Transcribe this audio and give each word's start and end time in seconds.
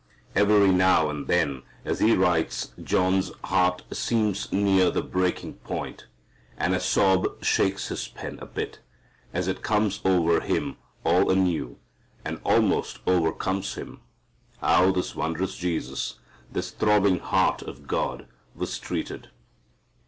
Every 0.35 0.71
now 0.71 1.11
and 1.11 1.27
then 1.27 1.61
as 1.85 1.99
he 1.99 2.15
writes 2.15 2.73
John's 2.83 3.31
heart 3.43 3.83
seems 3.93 4.51
near 4.51 4.89
the 4.89 5.03
breaking 5.03 5.57
point, 5.57 6.07
and 6.57 6.73
a 6.73 6.79
sob 6.79 7.27
shakes 7.43 7.89
his 7.89 8.07
pen 8.07 8.39
a 8.41 8.47
bit, 8.47 8.79
as 9.31 9.47
it 9.47 9.61
comes 9.61 10.01
over 10.03 10.39
him 10.39 10.77
all 11.05 11.29
anew, 11.29 11.77
and 12.25 12.41
almost 12.43 12.97
overcomes 13.05 13.75
him, 13.75 14.01
how 14.59 14.91
this 14.91 15.13
wondrous 15.15 15.55
Jesus, 15.55 16.15
this 16.51 16.71
throbbing 16.71 17.19
heart 17.19 17.61
of 17.61 17.85
God, 17.85 18.25
was 18.55 18.79
treated. 18.79 19.29